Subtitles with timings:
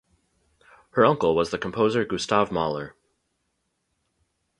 [0.93, 2.95] Her uncle was the composer Gustav Mahler.